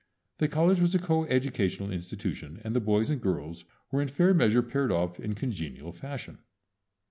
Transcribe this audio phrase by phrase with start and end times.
[0.39, 4.63] The college was a coeducational institution, and the boys and girls were in fair measure
[4.63, 6.39] paired off in congenial fashion.